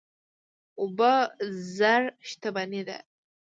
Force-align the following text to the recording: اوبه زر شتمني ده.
اوبه 0.81 1.13
زر 1.75 2.03
شتمني 2.29 2.81
ده. 2.87 2.97